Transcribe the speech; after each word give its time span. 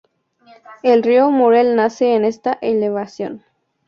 El 0.81 1.03
río 1.03 1.29
Murrell 1.29 1.75
nace 1.75 2.15
en 2.15 2.25
esta 2.25 2.57
elevación. 2.63 3.43